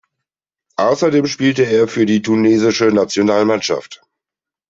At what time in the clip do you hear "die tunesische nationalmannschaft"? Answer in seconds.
2.07-4.01